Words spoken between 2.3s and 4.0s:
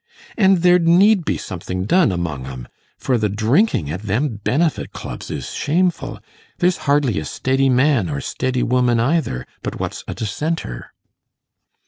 'em; for the drinking